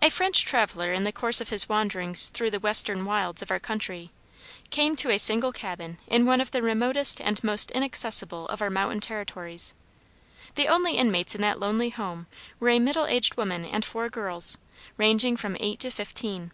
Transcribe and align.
A 0.00 0.08
French 0.08 0.46
traveler 0.46 0.94
in 0.94 1.04
the 1.04 1.12
course 1.12 1.42
of 1.42 1.50
his 1.50 1.68
wanderings 1.68 2.30
through, 2.30 2.50
the 2.50 2.58
western 2.58 3.04
wilds 3.04 3.42
of 3.42 3.50
our 3.50 3.58
country, 3.60 4.12
came 4.70 4.96
to 4.96 5.10
a 5.10 5.18
single 5.18 5.52
cabin 5.52 5.98
in 6.06 6.24
one 6.24 6.40
of 6.40 6.52
the 6.52 6.62
remotest 6.62 7.20
and 7.20 7.44
most 7.44 7.70
inaccessible 7.72 8.48
of 8.48 8.62
our 8.62 8.70
mountain 8.70 8.98
territories. 9.00 9.74
The 10.54 10.68
only 10.68 10.96
inmates 10.96 11.34
in 11.34 11.42
that 11.42 11.60
lonely 11.60 11.90
home 11.90 12.28
were 12.58 12.70
a 12.70 12.78
middle 12.78 13.04
aged 13.04 13.34
woman 13.36 13.66
and 13.66 13.84
four 13.84 14.08
girls, 14.08 14.56
ranging 14.96 15.36
from 15.36 15.54
eight 15.60 15.80
to 15.80 15.90
fifteen. 15.90 16.50